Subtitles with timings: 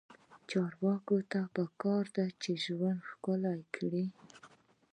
[0.49, 4.05] چارواکو ته پکار ده چې، ژوند ښکلی کړي.